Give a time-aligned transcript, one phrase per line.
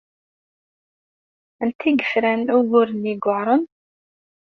[1.61, 3.63] Anta ay yefran ugur-nni ay iweɛṛen?